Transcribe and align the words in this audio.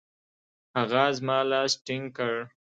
هغه 0.77 1.03
زما 1.17 1.39
لاس 1.49 1.71
ټینګ 1.85 2.07
کړ. 2.17 2.33